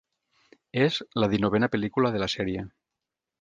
És 0.85 0.97
la 1.23 1.29
dinovena 1.33 1.69
pel·lícula 1.75 2.13
de 2.17 2.23
la 2.25 2.31
sèrie. 2.37 2.65